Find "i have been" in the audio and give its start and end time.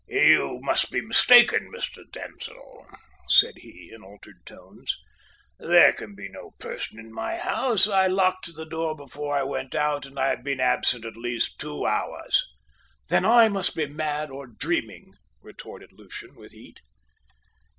10.17-10.59